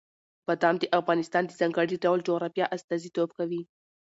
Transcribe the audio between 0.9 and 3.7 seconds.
افغانستان د ځانګړي ډول جغرافیه استازیتوب کوي.